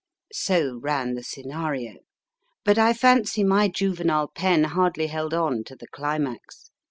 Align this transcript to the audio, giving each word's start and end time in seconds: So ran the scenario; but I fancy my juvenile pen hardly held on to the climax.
So 0.33 0.77
ran 0.81 1.13
the 1.13 1.21
scenario; 1.21 1.97
but 2.65 2.79
I 2.79 2.91
fancy 2.91 3.43
my 3.43 3.67
juvenile 3.67 4.29
pen 4.29 4.63
hardly 4.63 5.05
held 5.05 5.35
on 5.35 5.63
to 5.65 5.75
the 5.75 5.85
climax. 5.85 6.71